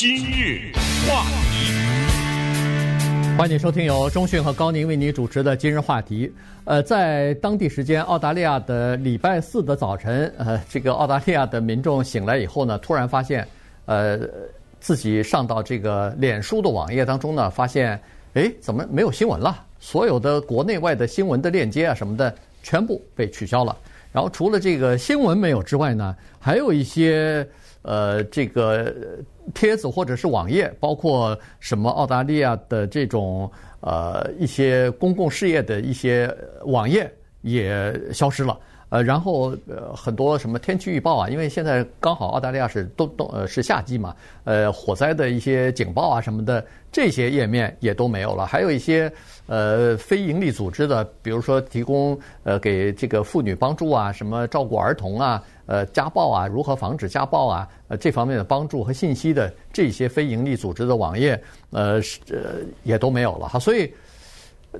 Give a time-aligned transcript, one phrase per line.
[0.00, 0.70] 今日
[1.08, 1.72] 话题，
[3.36, 6.32] 欢迎收听由中讯和高宁为你主持的今日话题。
[6.66, 13.44] 呃，在当地时间澳大利亚的礼拜四的早晨，呃，这个澳大利亚的民众醒来以后呢，突然发现，
[13.86, 14.20] 呃，
[14.78, 18.00] 自己上到这个脸书的网页当中呢，发现，
[18.34, 19.64] 哎，怎么没有新闻了？
[19.80, 23.76] 所有的国内外的新闻的链接啊什么的，全部被取消了。
[24.12, 27.44] 然后除了这个新闻没有之外呢，还有一些。
[27.82, 28.94] 呃，这个
[29.54, 33.50] 帖子或者是网页，包括什么澳大利亚的这种
[33.80, 36.32] 呃一些公共事业的一些
[36.64, 37.10] 网页
[37.42, 38.58] 也消失了。
[38.90, 44.14] 呃，然后呃很多什么天气预报啊，因为现在刚好澳大利亚是冬冬呃是夏季嘛，
[44.44, 48.46] 呃火灾的一些警报啊什么的，这些页面也都没有了。
[48.46, 49.12] 还有一些
[49.46, 61.38] 呃非营利组织的，比如说提供呃给这个妇女帮助啊，什么照顾儿童啊，呃家暴啊，如何防止家暴啊，呃这方面的帮助和信息的这些非营利组织的网页，
[61.70, 63.92] 呃是呃也都没有了哈，所以。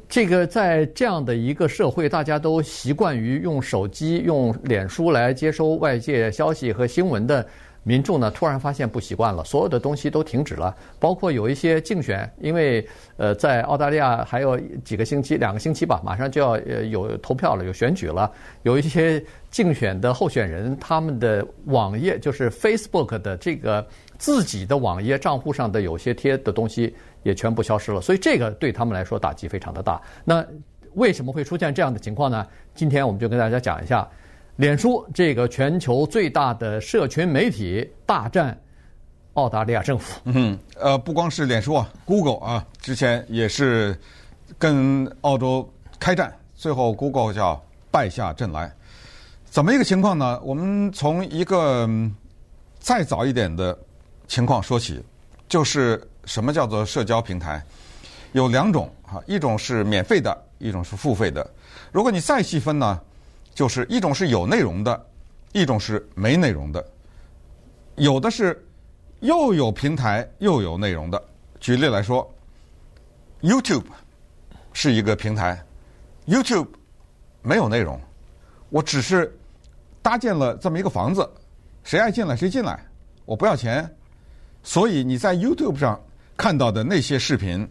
[0.08, 7.47] 这个在这样的一个社会，大家都习惯于用手机、用脸书来接收外界消息和新闻的
[7.84, 12.86] 民众呢，突然发现不习惯了，所有的东西都停止了，包括有一些竞选，因为
[13.17, 18.30] 呃，在澳大利亚还有几个星期、两个星期吧，马上就要呃有投票了、有选举了，
[18.64, 23.86] 有一些竞选的候选人，他们的网页就是 Facebook 的这个
[24.19, 26.95] 自己的网页账户上的有些贴的东西。
[27.22, 30.00] 也全部消失了，所以这个对他们来说打击非常的大。
[30.24, 30.44] 那
[30.94, 32.47] 为什么会出现这样的情况呢？
[32.74, 34.08] 今天我们就跟大家讲一下，
[34.56, 38.58] 脸书这个全球最大的社群媒体大战
[39.34, 40.20] 澳大利亚政府。
[40.24, 43.96] 嗯，呃，不光是脸书啊，Google 啊，之前也是
[44.58, 48.72] 跟澳洲开战，最后 Google 叫败下阵来。
[49.44, 50.41] 怎么一个情况呢？
[50.42, 51.89] 我们从一个
[52.78, 53.78] 再早一点的
[54.27, 55.05] 情况说起，
[55.48, 56.02] 就是。
[56.29, 57.65] 什么叫做社交平台？
[58.33, 61.51] 有两种哈，一种是免费的，一种是付费的。
[61.91, 63.01] 如果你再细分呢，
[63.55, 65.07] 就是一种是有内容的，
[65.52, 66.86] 一种是没内容的。
[67.97, 68.63] 有的是
[69.20, 71.20] 又有平台又有内容的。
[71.61, 72.31] 举例来说
[73.41, 73.86] ，YouTube
[74.75, 75.64] 是一个平台
[76.27, 76.69] ，YouTube
[77.41, 77.98] 没有内容，
[78.69, 79.35] 我只是
[80.02, 81.27] 搭建了这么一个房子，
[81.85, 82.79] 谁爱进来谁进来，
[83.25, 83.91] 我不要钱，
[84.63, 85.98] 所以你在 YouTube 上。
[86.39, 87.69] 看到的那些视频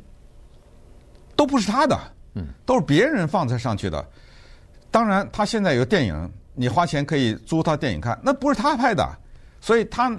[1.36, 1.98] 都不是他的，
[2.36, 4.06] 嗯，都是别人放在上去的。
[4.92, 9.08] 当然，他现在有电影，你花钱可以租他电影看，那不是他拍的，
[9.62, 10.16] 所以他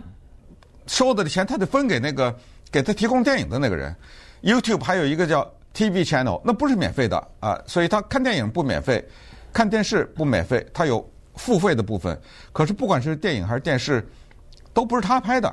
[0.87, 2.35] 收的钱他得分给那个
[2.71, 3.95] 给他提供电影的那个人。
[4.43, 5.45] YouTube 还有一个叫
[5.75, 9.07] TV Channel，那不是免费的啊，所以他看电影不免费，
[9.53, 12.19] 看电视不免费，他有付费的部分。
[12.53, 14.09] 可是不管是电影还是电视，
[14.73, 15.53] 都不是他拍的。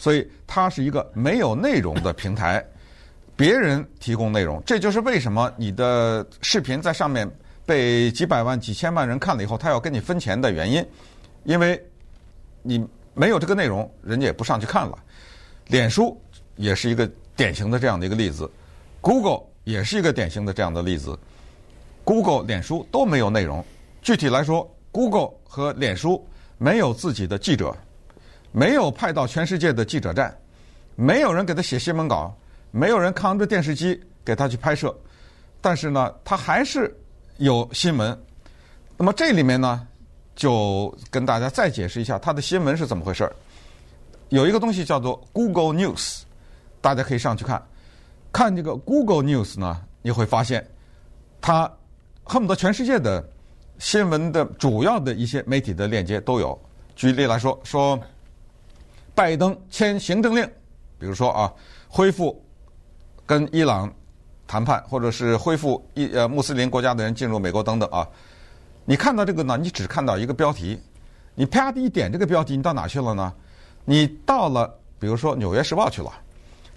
[0.00, 2.64] 所以它是一个没有内容的平台，
[3.36, 7.30] 别人提供内容，这就是为什么你的视频在上面
[7.66, 10.82] 被几百万、几千万人看了以后，他要跟你分钱的原因，
[11.44, 11.78] 因为
[12.62, 14.98] 你没有这个内容，人家也不上去看了。
[15.66, 16.18] 脸书
[16.56, 17.06] 也是一个
[17.36, 18.50] 典型的这样的一个例子
[19.02, 21.16] ，Google 也是一个典型的这样的例子
[22.04, 23.62] ，Google、脸书都没有内容。
[24.00, 27.76] 具体来说，Google 和脸书没有自己的记者。
[28.52, 30.36] 没有派到全世界的记者站，
[30.96, 32.36] 没有人给他写新闻稿，
[32.72, 34.92] 没有人扛着电视机给他去拍摄，
[35.60, 36.92] 但是呢，他还是
[37.38, 38.18] 有新闻。
[38.96, 39.86] 那么这里面呢，
[40.34, 43.32] 就跟大家再解释一下他的新闻是怎么回事儿。
[44.30, 46.22] 有一个东西叫做 Google News，
[46.80, 47.62] 大家可以上去看，
[48.32, 50.68] 看这个 Google News 呢，你会发现，
[51.40, 51.72] 它
[52.24, 53.24] 恨不得全世界的
[53.78, 56.60] 新闻的主要的一些媒体的链接都有。
[56.96, 57.96] 举例来说，说。
[59.20, 60.42] 拜登签行政令，
[60.98, 61.52] 比如说啊，
[61.90, 62.42] 恢复
[63.26, 63.92] 跟伊朗
[64.46, 68.08] 谈判，或者是恢复伊呃穆斯林国家的人进入美国等等啊。
[68.86, 70.80] 你看到这个呢，你只看到一个标题，
[71.34, 73.30] 你啪的一点这个标题，你到哪去了呢？
[73.84, 76.10] 你到了，比如说《纽约时报》去了，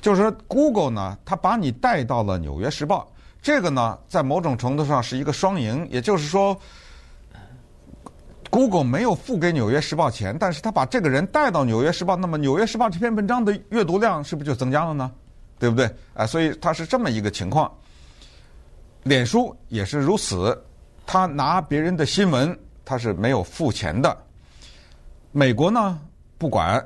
[0.02, 3.10] 就是说 Google 呢，它把你带到了《纽约时报》，
[3.42, 6.60] 这个呢，在某种程度上是一个双赢，也就是说。
[8.54, 15.12] Google 没有付给《纽约时报》钱，但是他把这个人带到《纽约时报》，那么《纽约时报》这篇文章的阅读量是不是就增加了呢？
[15.58, 15.90] 对不对？
[16.14, 17.72] 啊，所以它是这么一个情况。
[19.02, 20.56] 脸书也是如此，
[21.04, 22.56] 他拿别人的新闻，
[22.86, 24.16] 他是没有付钱的。
[25.32, 26.00] 美国呢，
[26.38, 26.80] 不管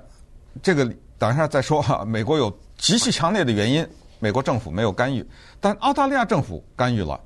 [0.64, 0.90] 这个，
[1.20, 2.06] 等一下再说哈。
[2.06, 3.86] 美国有极其强烈的原因，
[4.20, 5.22] 美国政府没有干预，
[5.60, 7.20] 但澳大利亚政府干预了。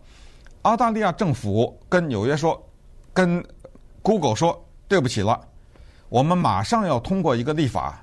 [0.63, 2.59] 澳大利亚政府跟纽约说，
[3.13, 3.45] 跟。
[4.01, 5.39] Google 说：“对不起了，
[6.09, 8.01] 我们马上要通过一个立法，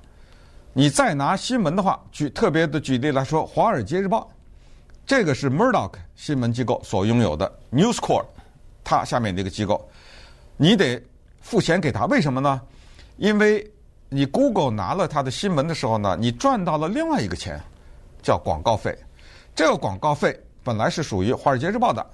[0.73, 4.21] 你再拿新闻的话，举特别的举例来说，《华尔街日报》
[5.05, 8.25] 这个是 Murdoch 新闻机构所拥有的 News Corp，
[8.83, 9.89] 它下面这个机构，
[10.55, 11.01] 你得
[11.41, 12.61] 付钱给他，为什么呢？
[13.17, 13.69] 因为
[14.07, 17.59] 你 Google 拿了他的新闻的时候呢，你赚到了另外一个钱，
[18.21, 18.97] 叫广告费。
[19.53, 22.05] 这个广告费本来是属于《华尔街日报》的，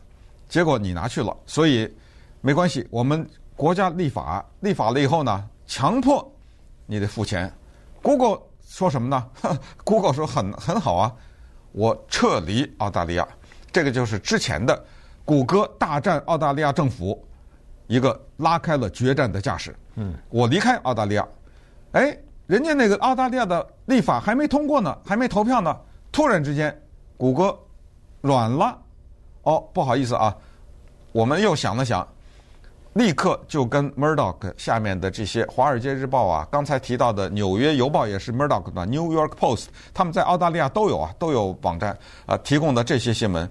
[0.49, 1.87] 结果你拿去了，所以
[2.41, 2.87] 没关系。
[2.89, 6.29] 我们国家立法，立法了以后呢，强迫
[6.85, 7.51] 你得付钱。
[8.01, 9.25] Google 说什么呢？
[9.83, 11.13] Google 说很很好啊，
[11.71, 13.27] 我撤离澳大利亚。
[13.71, 14.85] 这个就是之前的
[15.23, 17.25] 谷歌大战澳大利亚政府，
[17.87, 19.75] 一个拉开了决战的架势。
[19.95, 21.27] 嗯，我离开澳大利亚，
[21.93, 22.17] 哎，
[22.47, 25.77] 人家那个澳大利亚的立法还没通过呢，还没投票呢，
[26.11, 26.77] 突然之间，
[27.17, 27.57] 谷歌
[28.21, 28.77] 软了。
[29.43, 30.35] 哦，不好意思啊，
[31.11, 32.07] 我们又想了想。
[32.95, 39.63] 立刻就跟 Murdoch 下面的这些《华尔街日报》啊，刚才提到的《纽约邮报》也是 Murdoch 的《New York Post》，
[39.93, 43.49] 他们在澳大利亚都有啊，都有网站啊，提供的这些新闻，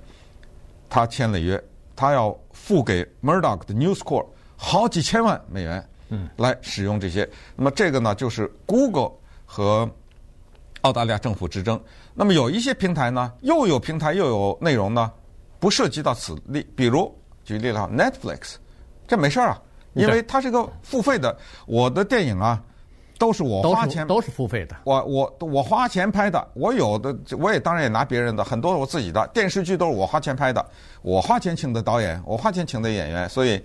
[0.89, 1.63] 他签了约，
[1.95, 4.27] 他要付给 Murdoch 的 News Corp
[4.57, 7.29] 好几千万美元，嗯，来使用这些。
[7.55, 9.13] 那么这个呢，就是 Google
[9.45, 9.87] 和
[10.81, 11.79] 澳大利亚政府之争。
[12.15, 15.13] 那么有一些平台呢，又有平台又有内容呢，
[15.61, 17.15] 不涉及到此例，比如
[17.45, 18.55] 举例了 Netflix。
[19.07, 19.63] 这没事儿啊，
[19.93, 21.37] 因为它是个付费的。
[21.67, 22.63] 我的电影啊，
[23.19, 24.77] 都是我花钱，都是付费的。
[24.85, 30.65] 我我我花钱拍的，我有的我也当然也拿别人的，很多我自己的电视剧都是我花钱拍的，
[31.03, 33.63] 我花钱请的导演，我花钱请的演员，所以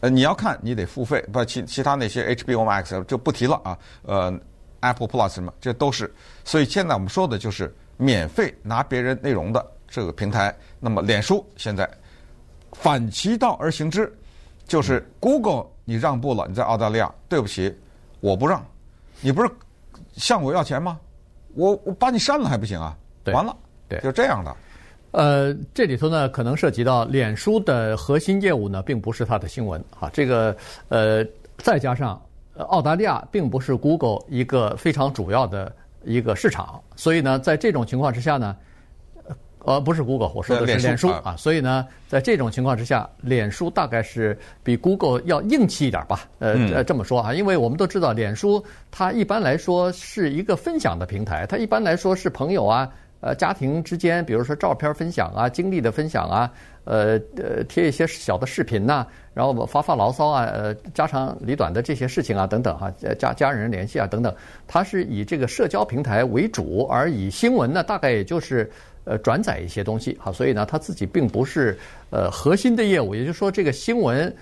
[0.00, 4.32] 呃你要看你得付费，不其其他那些 HBO Max 就不提了啊，呃
[4.80, 6.12] Apple Plus 什么这都是。
[6.44, 10.54] 所以现在我们说的就是免费拿别人内容的这个平台。
[10.78, 11.88] 那么脸书现在
[12.72, 14.10] 反其道而行之。
[14.70, 17.74] 就是 Google，你让步了，你在澳大利亚，对不起，
[18.20, 18.64] 我不让，
[19.20, 19.50] 你不是
[20.12, 20.96] 向我要钱吗？
[21.56, 22.96] 我我把你删了还不行啊？
[23.24, 23.56] 对，完了，
[23.88, 24.56] 对，就这样的。
[25.10, 30.08] 呃，这里头呢，可能涉及到脸书的核心业务呢，并不是它的新闻啊。
[30.12, 30.56] 这个
[30.88, 31.26] 呃，
[31.58, 32.22] 再加上
[32.68, 35.74] 澳大利亚并不是 Google 一个非常主要的
[36.04, 38.56] 一个市场，所以呢，在这种情况之下呢。
[39.64, 41.36] 呃，不是 Google，我说的是脸书啊。
[41.36, 46.28] 所以呢，在这种情况之下，脸书大概是比 Google 要硬气一点吧。
[46.38, 52.88] 呃，呃，这么说啊，因为我们都知道，脸书它一般来说是一个分享的平台，它一般来说是朋友啊、
[53.20, 56.50] 呃家庭之间，比如说照片分享啊、经历的分享啊、
[56.84, 64.34] 呃呃贴一些小的视频呐，然后发发牢骚啊、呃家长里短的这些事情啊等等哈，家家人联系啊等等，
[64.66, 68.70] 它是以这个社交平台为主，而以新闻呢，大概也就是。
[69.10, 71.76] 呃，转载一些东西，好，所以呢，他自己并不是
[72.10, 74.32] 呃核心的业务，也就是说，这个新闻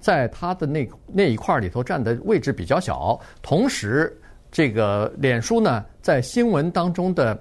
[0.00, 3.16] 在他的那那一块儿里头占的位置比较小。
[3.40, 4.12] 同时，
[4.50, 7.40] 这个脸书呢，在新闻当中的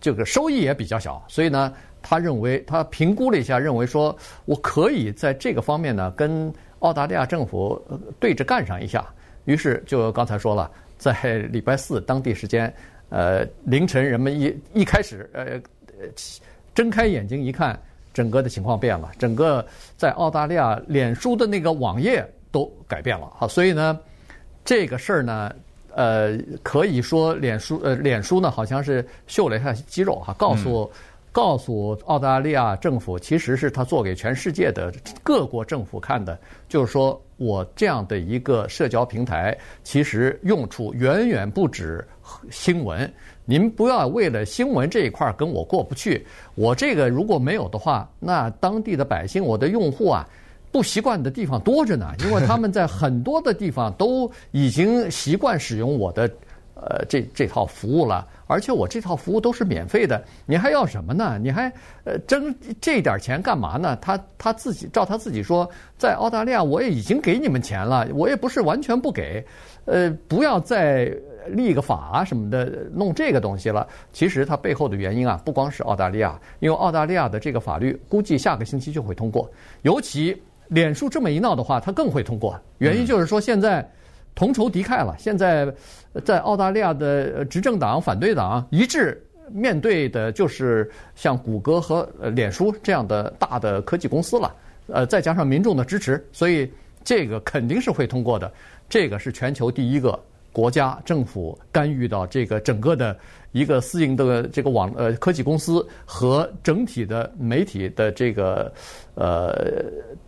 [0.00, 1.70] 这个收益也比较小，所以呢，
[2.00, 7.78] 他认为他评估了一下，认为说我可以在这个方面呢，跟澳大利亚政府
[8.18, 9.04] 对着干上一下。
[9.44, 11.12] 于是，就刚才说了，在
[11.52, 12.72] 礼拜四当地时间，
[13.10, 15.60] 呃，凌晨，人们一一开始，呃。
[16.74, 17.78] 睁开眼睛一看，
[18.14, 19.64] 整个的情况变了，整个
[19.96, 23.26] 在澳大利亚脸书的那个网页都改变了。
[23.38, 23.98] 哈，所以呢，
[24.64, 25.54] 这个事儿呢，
[25.94, 30.90] 呃，可以说脸书呃，脸书呢好像是秀了一下肌肉哈，告诉
[31.30, 34.92] 告诉澳大利亚政府，其实是他做给全世界的
[35.22, 42.06] 各国政府看的，就是说我这样的一个社交平台，其实用处远远不止
[42.50, 43.10] 新闻。
[43.44, 46.24] 您不要为了新闻这一块跟我过不去。
[46.54, 50.24] 我这个如果没有的话，那当地的百姓，我的用户啊，
[50.70, 52.12] 不习惯的地方多着呢。
[52.20, 56.30] 因为他们在很多的地方都已经习惯使用我的
[56.76, 60.22] 呃这这套服务了，而且我这套服务都是免费的。
[60.46, 61.36] 你还要什么呢？
[61.42, 61.70] 你还
[62.04, 63.98] 呃挣这点钱干嘛呢？
[64.00, 65.68] 他他自己照他自己说，
[65.98, 69.44] 在澳大利亚我也已经给你们钱了，我也不是完全不给。
[69.84, 71.12] 呃，不要再。
[71.48, 73.86] 立个法啊什么的，弄这个东西了。
[74.12, 79.50] 其实它背后的原因啊，不光是澳大利亚，因为澳大利亚的这个法律估计下个星期就会通过。
[79.82, 80.36] 尤其
[80.68, 82.58] 脸书这么一闹的话，它更会通过。
[82.78, 83.86] 原因就是说，现在
[84.34, 85.14] 同仇敌忾了。
[85.18, 85.70] 现在
[86.24, 94.54] 在澳大利亚的执政党、反对党一致面对的就是像谷歌和脸书这样的大的科技公司了。
[94.86, 96.70] 呃，再加上民众的支持，所以
[97.04, 98.50] 这个肯定是会通过的。
[98.88, 100.18] 这个是全球第一个。
[100.52, 103.16] 国家政府干预到这个整个的
[103.52, 108.70] 一个私营的这个网呃科技公司和整体的媒体的这个
[109.14, 109.82] 呃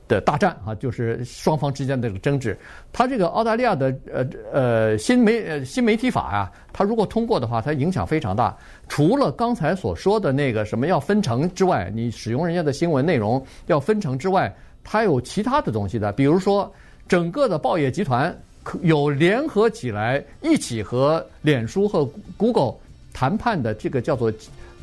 [0.08, 2.56] 的大战啊，就是双方之间的这个争执。
[2.90, 8.56] 它这个澳大利亚的呃呃新媒呃新媒体法啊，它如果通过的话，它影响非常大。
[8.88, 16.72] 除了刚才所说的那个什么要分成之外，你使用人家的新闻内容要分成之外，它有其他的东西的，比如说
[17.06, 18.34] 整个的报业集团。
[18.82, 22.74] 有联合起来一起和脸书和 Google
[23.12, 24.32] 谈判的这个叫做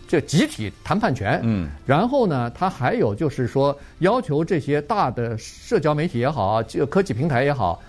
[0.07, 1.39] 这集体谈判权。
[1.43, 7.81] 嗯，然后呢，他还有就是说要求这些大的社交媒体也好，这个科技平台也好，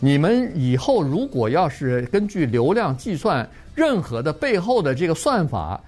[0.00, 5.80] 你们以后如果要是根据流量计算任何的背后的这个算法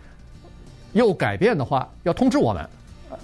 [0.92, 2.68] 又改变的话，要通知我们。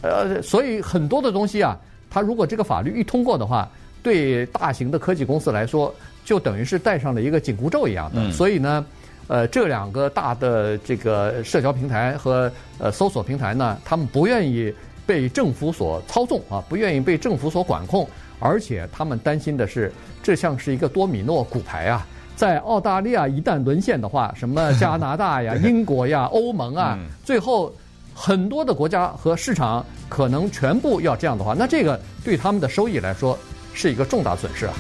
[0.03, 1.79] 呃，所以很多的东西啊，
[2.11, 3.69] 他如果这个法律一通过的话，
[4.03, 5.95] 对大型的科技公司来说。
[6.27, 8.85] 就等于是戴上了一个紧箍咒一样的，嗯、所以呢，
[9.29, 14.75] 呃，这两个大的这个社交平台和呃搜索平台呢，他们不愿意
[15.07, 18.07] 被政府所操纵啊，不愿意被政府所管控，
[18.41, 22.05] 而且他们担心的是，这像是一个多米诺骨牌啊，
[22.35, 27.73] 在澳大利亚一旦沦陷的话，什么加拿大呀、 英国呀、欧盟啊，最后
[28.13, 33.39] 很多的国家和市场可能全部要这样的话，那这个对他们的收益来说
[33.75, 34.75] 是一个重大损失啊。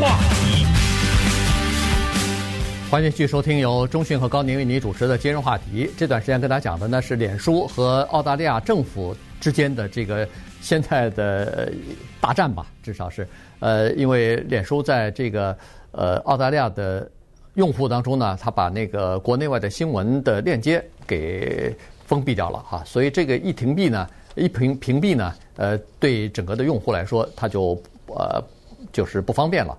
[0.00, 0.66] 话题，
[2.90, 5.90] 欢迎继续收听由中讯和高宁为你主持的今日话题。
[5.96, 10.28] 这段时间跟大家讲的呢是脸书和澳大利亚政府之间的这个
[10.60, 11.72] 现在的
[12.20, 13.26] 大战吧，至少是
[13.60, 15.56] 呃，因为脸书在这个
[15.92, 17.10] 呃澳大利亚的
[17.54, 21.74] 用户当中呢，他把那个国内外的新闻的链接给
[22.06, 28.42] 封闭掉了哈，所以这个一屏蔽呢，一屏屏蔽呢，呃，对整个的用户来说，他就呃。
[28.94, 29.76] 就是不方便了。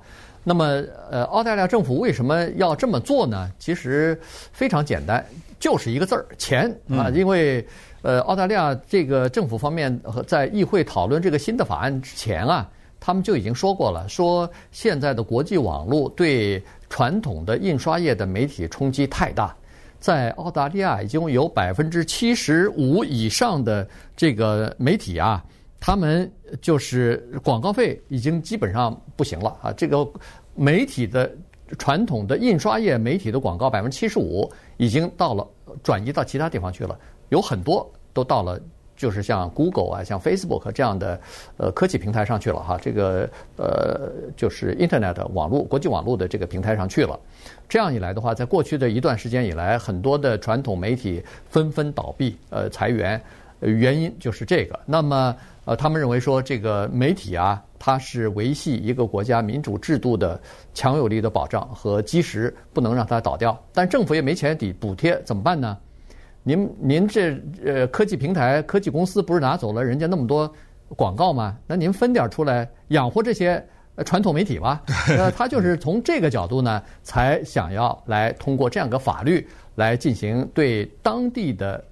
[0.47, 3.49] 那么，呃，澳大利亚政府为什么要这么做呢？
[3.57, 4.15] 其实
[4.53, 5.25] 非常简单，
[5.59, 7.09] 就是一个字儿——钱啊。
[7.09, 7.65] 因为，
[8.03, 12.69] 呃，澳大利亚这个政府方面在议会讨论这个新的法案之前啊，
[12.99, 19.55] 他们就已经说过了，说现在的国际网络对传统的印刷业的媒体冲击太大，
[19.99, 25.43] 在澳大利亚已经有百分之七十五以上的这个媒体啊。
[25.79, 29.71] 他们就是广告费已经基本上不行了啊！
[29.73, 30.07] 这个
[30.55, 31.31] 媒体的
[31.77, 35.47] 传统的印刷业媒体的广告百分之七十五已经到了
[35.83, 36.97] 转移到其他地方去了，
[37.29, 38.59] 有很多都到了
[38.95, 41.19] 就是像 Google 啊、像 Facebook 这样的
[41.57, 42.79] 呃科技平台上去了哈。
[42.81, 47.19] 这个呃就是 Internet 网络国际网络的这个平台上去了。
[47.69, 53.21] 这样一来的话，在过去的一段时间以来，很多的传统媒体纷纷倒闭，呃裁员，
[53.59, 54.79] 原因就是这个。
[54.85, 55.35] 那么。
[55.65, 60.39] 呃，他们认为说这个媒体啊，它是维系一个国家民主制度的
[60.75, 63.59] 强有力的保障和基石，不能让它倒掉。
[63.73, 65.75] 但政府也没钱抵补贴，怎么办呢？
[66.43, 70.53] 您您这呃科技平台、科技公司不是拿走了人家那么多
[70.95, 71.57] 广告吗？
[71.65, 73.65] 那您分点出来养活这些
[74.05, 74.83] 传统媒体吧。
[75.07, 81.83] 呃，他就是从这个角度呢，才想要来通过这样一个法律来进行对当地的。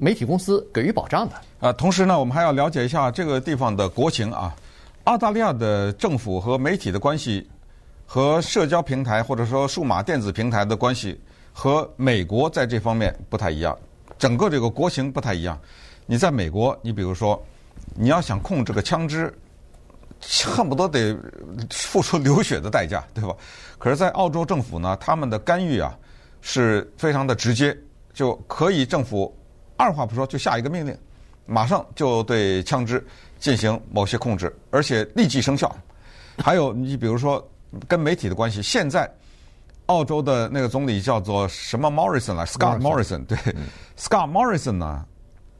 [0.00, 4.56] 媒体公司给予保障的啊，同时呢，我们还要了解一下这个地方的国情啊。
[5.04, 7.46] 澳大利亚的政府和媒体的关系，
[8.06, 11.20] 和社交平台或者说数码电子平台的关系，
[11.52, 13.76] 和美国在这方面不太一样。
[14.18, 15.58] 整个这个国情不太一样。
[16.06, 17.38] 你在美国，你比如说，
[17.94, 19.30] 你要想控制个枪支，
[20.46, 21.14] 恨不得得
[21.70, 23.36] 付出流血的代价，对吧？
[23.76, 25.94] 可是，在澳洲政府呢，他们的干预啊
[26.40, 27.76] 是非常的直接，
[28.14, 29.36] 就可以政府。
[29.80, 30.94] 二话不说就下一个命令，
[31.46, 33.02] 马上就对枪支
[33.38, 35.74] 进行某些控制，而且立即生效。
[36.36, 37.42] 还有你比如说
[37.88, 39.10] 跟媒体的关系，现在
[39.86, 43.38] 澳洲的那个总理叫做什么 Morrison 来，Scott Morrison，对
[43.96, 45.06] ，Scott Morrison 呢，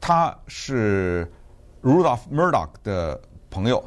[0.03, 1.27] 他是
[1.83, 3.19] Rudolph Murdoch 的
[3.51, 3.83] 朋友，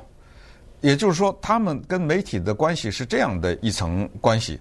[0.82, 4.60] 也就是说他们跟媒体的关系是这样的一层关系。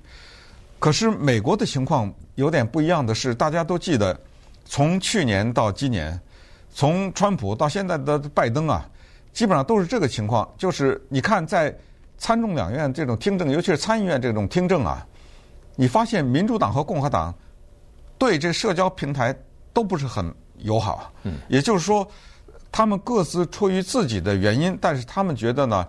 [0.79, 4.21] 可是美国的情况有点不一样的是，大家都记得。
[4.65, 6.19] 从去年到今年，
[6.73, 8.89] 从川普到现在的拜登啊，
[9.33, 10.51] 基本上都是这个情况。
[10.57, 11.77] 就是你看，在
[12.17, 15.07] 参众两院这种听证，尤其是参议院这种听证啊，
[15.77, 17.35] 你发现民主党和共和党
[18.17, 19.35] 对这社交平台
[19.73, 21.13] 都不是很友好。
[21.25, 22.07] 嗯，也就是说，
[22.71, 25.87] 他们各自出于自己的原因，但是他们觉得呢，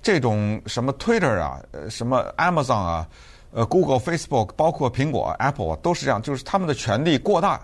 [0.00, 3.08] 这种什么 Twitter 啊，呃，什么 Amazon 啊，
[3.50, 7.60] 呃，Google、Facebook，包括苹果、Apple 啊，都是这样，就是他们的权力过大。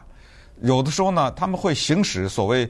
[0.63, 2.69] 有的时候呢，他们会行使所谓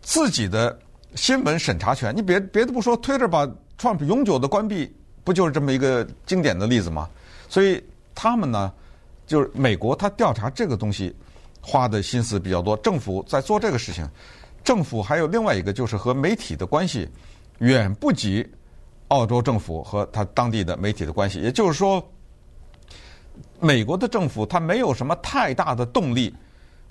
[0.00, 0.78] 自己的
[1.14, 2.14] 新闻审查权。
[2.16, 3.46] 你别别的不说，Twitter 把
[3.78, 4.92] Trump 永久的关闭，
[5.24, 7.08] 不就是这么一个经典的例子吗？
[7.48, 7.82] 所以
[8.14, 8.72] 他们呢，
[9.26, 11.14] 就是美国，他调查这个东西
[11.60, 12.76] 花的心思比较多。
[12.78, 14.08] 政府在做这个事情，
[14.64, 17.08] 政府还有另外一个就是和媒体的关系
[17.58, 18.46] 远不及
[19.08, 21.40] 澳洲政府和他当地的媒体的关系。
[21.40, 22.02] 也就是说，
[23.60, 26.34] 美国的政府他没有什么太大的动力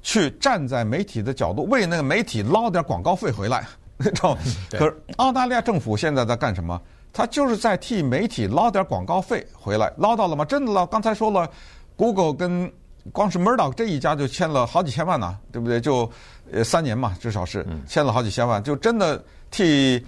[0.01, 3.67] 去站在媒体的角度为那个媒体捞点广告费回来。
[3.99, 4.35] 知道？
[4.71, 6.81] 可是澳大利亚政府现在在干什么？
[7.13, 10.43] 他就是在替媒体捞点广告费回来，捞到了吗？
[10.43, 10.85] 真的捞？
[10.85, 11.47] 刚才说了
[11.95, 12.71] ，Google 跟
[13.11, 15.79] 光是 Murdoch 这一家就签了好几千万呢，对不对？
[15.79, 16.09] 就
[16.51, 20.03] 呃三年嘛，至少是签了好几千万，就真的替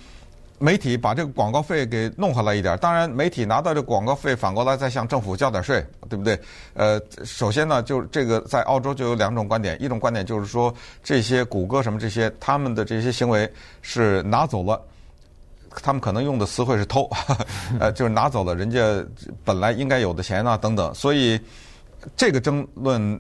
[0.64, 2.78] 媒体把这个广告费给弄回来一点。
[2.78, 6.40] 当然，媒体拿到这广告费，反过来再向政府交点税，对不对？
[6.74, 13.52] 呃，首先呢，就是这个在澳洲就有两种观点，一种观点就是说这些谷歌什么这些他们的这些行为
[13.82, 14.82] 是拿走了。
[15.82, 17.10] 他们可能用的词汇是偷，
[17.78, 19.06] 呃，就是拿走了人家
[19.44, 20.96] 本来应该有的钱啊，等等。
[20.96, 21.38] 所以
[22.16, 23.20] 这个争论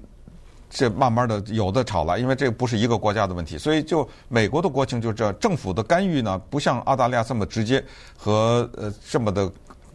[0.74, 3.58] 这慢慢的有的吵了，因为这不是一个国家的问题。
[3.58, 7.84] 所以就美国的国情就是这，政府的干预呢，不像澳大利亚这么直接
[8.18, 9.51] 和呃这么的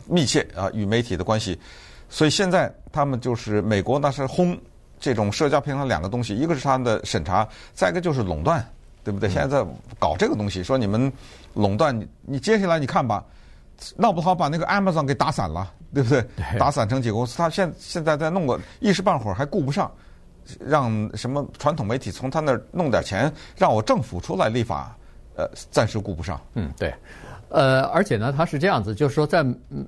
[0.07, 1.59] 密切啊，与媒体的关系。
[2.09, 4.57] 所以现在他们就是美国那是轰
[5.01, 8.65] 这种社交平台两个东西，一个是他们的审查，再一个就是垄断。
[9.05, 9.27] 对不对？
[9.31, 9.67] 现在在
[9.99, 11.11] 搞这个东西，说你们
[11.55, 13.25] 垄断，你你接下来你看吧，
[13.97, 16.11] 闹不好把那个 Amazon 给打散了，对不？
[16.11, 16.23] 对
[16.59, 19.91] 打散成几个公司，他现现在在弄个一时半会儿还顾不上，
[20.61, 24.97] 让什么传统媒体从他那儿弄点钱，让我政府出来立法，
[25.37, 26.41] 呃，暂时顾不上。
[26.55, 26.93] 嗯，对。
[27.51, 29.43] 呃，而且呢，他是这样子，就是说在，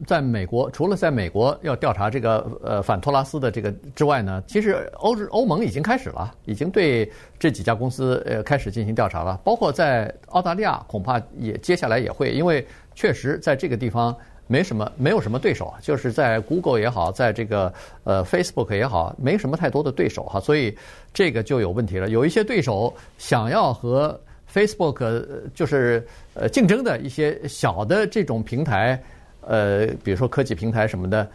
[0.07, 14.17] 在美国，除了在美国要调查这个呃反托拉斯的这个之外呢，其实欧欧盟已经开始了，已经对这几家公司呃开始进行调查了，包括在澳大利亚，恐怕也接下来也会，因为确实在这个地方
[14.51, 20.77] 没什么没有什么对手，就是在 Google 也好，在这个呃 Facebook 也好，没什么太多的对手哈，所以
[21.15, 24.21] 这个就有问题了，有一些对手想要和。
[24.53, 25.23] Facebook
[25.55, 26.05] 就是
[26.35, 29.01] 呃竞争的一些小的这种平台，
[29.43, 31.29] 呃，比如说科技平台什么的，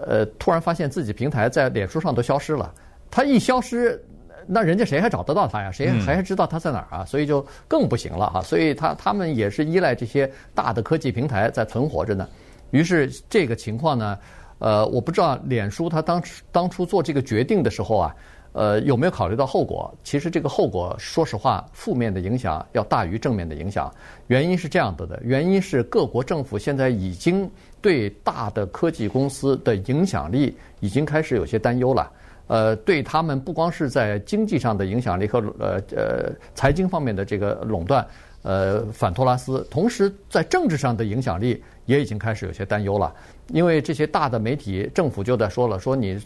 [0.00, 2.72] 呃，突然发现自己平台在脸书上都消失了。
[3.10, 4.00] 它一消失，
[4.46, 5.72] 那人家谁还找得到他呀？
[5.72, 7.04] 谁还知道他在哪儿啊？
[7.04, 8.40] 所以就更不行了哈。
[8.40, 12.28] 所以他他们也是依赖这些大的科技平台在存活着呢。
[12.70, 14.18] 于是这个情况呢，
[14.58, 18.14] 呃，我不知道脸书它当初当初做这个决定的时候啊。
[18.52, 19.96] 呃，有没有考虑到后果？
[20.02, 23.88] 其实这个后果，说实话，负面的影响要大于正面的影响。
[24.26, 27.48] 原因是这样子的，原因是各国政府现在已经
[27.80, 32.10] 对大的科技公司的影响力已经开始有些担忧了。
[32.48, 38.04] 呃，对他们不光是在经济上的影响力和呃呃财经方面的这个垄断，
[38.42, 43.14] 呃反托拉斯，同时在政治上的影响力也已经开始有些担忧了。
[43.48, 46.18] 因为这些大的媒体，政府就在说了，说你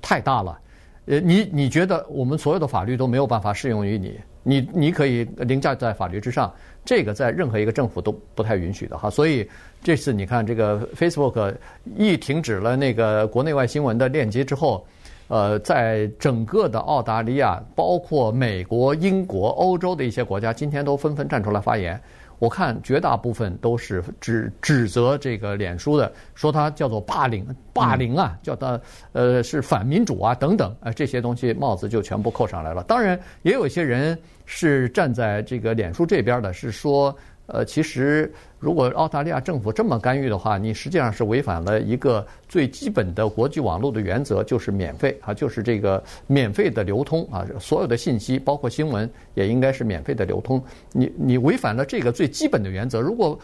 [0.00, 0.58] 太大了。
[1.06, 6.52] 呃，你你觉得我们所有的法律都没有办法适用于你，你你可以凌驾在法律之上，
[6.84, 9.10] 这个在任何一个政府都不太允许的哈。
[9.10, 9.48] 所以
[9.82, 11.52] 这次你看，这个 Facebook
[11.96, 14.86] 一停止了那个国内外新闻的链接之后，
[15.32, 21.98] 呃，在整个的澳大利亚，包括美国、英国、欧洲的一些国家，今天都纷纷站出来发言。
[22.38, 28.78] 我看绝大部分都是指指责这个脸书的，说它叫做霸凌，霸凌啊，叫它
[29.12, 32.84] 呃是反民主啊等等，呃这些东西帽子就全部扣上来了。
[32.84, 37.16] 当然，也有一些人是站在这个脸书这边的，是说。
[37.52, 50.64] 呃，其实如果澳大利亚政府这么干预的话，你实际上是违反了一个最基本的国际网络的原则，就是免费啊，就是这个免费的流通啊，所有的信息包括新闻也应该是免费的流通。
[50.92, 53.38] 你你违反了这个最基本的原则，如果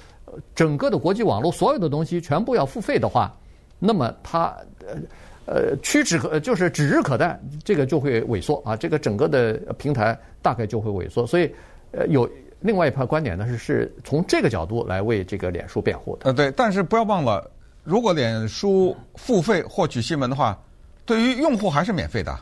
[0.54, 3.30] 整个的国际网络所有的东西全部要付费的话，
[3.78, 4.96] 那么它呃
[5.44, 11.52] 呃屈指可就是指日可待，这个就会萎缩啊，这个整个的平台大概就会萎缩，所以
[11.90, 12.26] 呃有。
[12.60, 16.26] 另外一派观点呢，是是从这个角度来为这个脸书辩护的。
[16.26, 17.48] 呃，对，但是不要忘了，
[17.84, 20.58] 如果脸书付费获取新闻的话，
[21.06, 22.36] 对于用户还是免费的。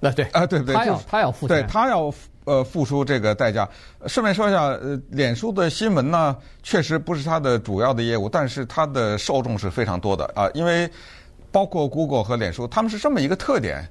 [0.00, 2.12] 那对啊，对对，他要他要付，对他要
[2.44, 3.68] 呃付出这个代价。
[4.06, 10.90] 顺便说一下，呃，脸书的新闻呢，确实不是它的主要的业务，但是它的受众是非常多的啊，因为
[11.50, 13.88] 包括 Google 和脸书，他们是这么一个特点，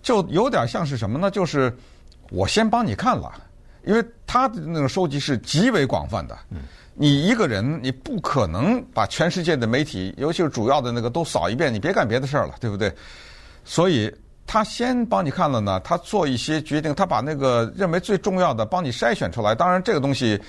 [0.00, 1.28] 就有点像是什么呢？
[1.30, 1.76] 就是
[2.30, 3.32] 我先帮你看了。
[3.84, 6.36] 因为他的那种收集是极为广泛的，
[6.94, 12.92] 你一个人你不可能把全世界的媒体，尤其是主要的那个都扫一遍，你别干别的事儿了，对不对？
[13.64, 14.12] 所以
[14.46, 19.54] 他先帮你看了呢，他做一些决定，他把那个认为最重要的帮你筛选出来。
[19.54, 20.40] 当然，这个东西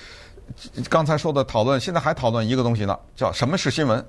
[0.89, 4.03] 刚才说的讨论，现在还讨论一个东西呢，叫什么是新闻，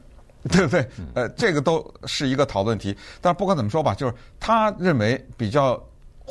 [0.49, 0.89] 对不对？
[1.15, 2.97] 呃，这个都是一个讨论题。
[3.21, 5.79] 但是不管怎么说吧，就是他认为比较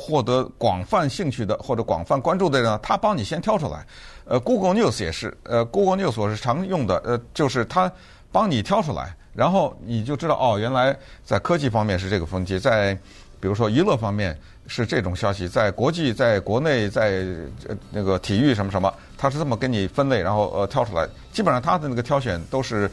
[0.00, 3.86] 获得广泛兴趣的或者广泛关注的呢，他帮你先挑出来。
[4.24, 7.92] 呃，Google News 也是，呃，Google News 我是常用的，呃，就是他
[8.32, 12.94] 帮你挑出来，然后你就知道哦，原来在科技方面是这个风气，在
[13.38, 14.36] 比如说娱乐方面。
[14.72, 17.26] 是这种消息，在国际、在国内、在
[17.66, 21.08] 呃那个体育什么什么，他是这么给你分类，然后呃挑出来。
[21.32, 22.88] 基本上他的那个挑选都是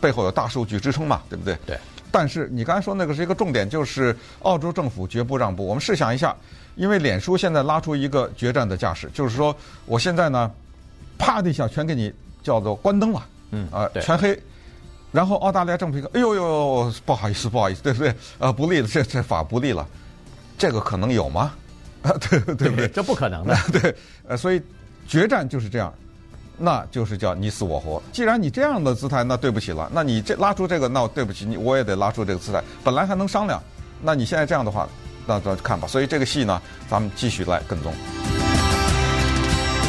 [0.00, 1.58] 背后有大数据支撑嘛，对不对？
[1.66, 1.76] 对。
[2.18, 5.66] 但是你刚才说那个是一个重点，就是澳洲政府绝不让步。
[5.66, 6.34] 我们试想一下，
[6.74, 10.50] 因为脸书现在拉出一个决战的架势，就是说我现在呢，
[11.18, 12.10] 啪的一下全给你
[12.42, 14.34] 叫做关灯了，嗯啊、呃，全黑。
[15.12, 18.14] 然后澳大利亚政府一个，哎呦呦，不好意思，不好意思，对不对？
[18.38, 19.86] 呃，不利了，这这法不利了。
[20.56, 21.52] 这个可能有吗？
[22.00, 22.88] 啊，对对不对，对？
[22.88, 23.54] 这不可能的。
[23.70, 23.94] 对，
[24.26, 24.62] 呃，所以
[25.06, 25.92] 决战就是这样，
[26.58, 28.02] 那就是叫你死我活。
[28.12, 29.90] 既然你这样的姿态，那对不起了。
[29.92, 32.62] 那你这拉出这个，那对不起你，我也得拉出这个姿态。
[32.82, 33.62] 本来还能商量，
[34.02, 34.88] 那你现在这样的话，
[35.26, 35.86] 那咱看吧。
[35.86, 37.92] 所以这个戏呢，咱们继续来跟踪。